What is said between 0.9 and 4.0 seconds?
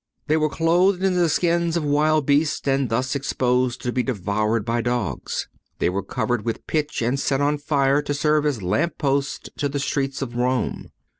in the skins of wild beasts, and thus exposed to